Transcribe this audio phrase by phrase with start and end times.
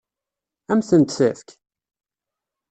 [0.71, 1.47] Ad m-tent-tefk?